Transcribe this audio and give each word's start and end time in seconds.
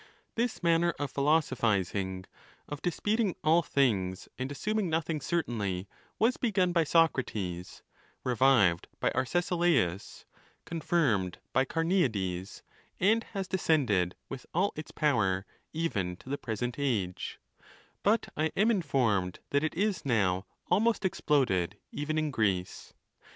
This 0.33 0.63
manner 0.63 0.95
of 0.97 1.11
philosophizing, 1.11 2.25
of 2.67 2.81
disputing 2.81 3.35
all 3.43 3.61
things 3.61 4.27
and 4.39 4.51
assuming 4.51 4.89
nothing 4.89 5.21
certainly, 5.21 5.87
was 6.17 6.37
begun 6.37 6.73
by 6.73 6.83
Socrates, 6.85 7.83
revived 8.23 8.87
by 8.99 9.11
Ar 9.11 9.25
cesilaus, 9.25 10.25
confirmed 10.65 11.37
by 11.53 11.65
Carueades, 11.65 12.63
and 12.99 13.23
has 13.35 13.47
descended, 13.47 14.15
with 14.27 14.47
all 14.55 14.73
its 14.75 14.89
power, 14.89 15.45
even 15.71 16.15
to 16.17 16.29
the 16.29 16.37
present 16.39 16.77
age; 16.79 17.39
but 18.01 18.27
I 18.35 18.51
am 18.57 18.71
informed 18.71 19.37
that 19.51 19.63
it 19.63 19.75
is 19.75 20.03
now 20.03 20.47
almost 20.71 21.05
exploded 21.05 21.77
even 21.91 22.17
in 22.17 22.31
Greece. 22.31 22.95